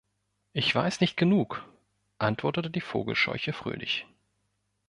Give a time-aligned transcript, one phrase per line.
[0.53, 1.63] „Ich weiß nicht genug”,
[2.17, 4.07] antwortete die Vogelscheuche fröhlich.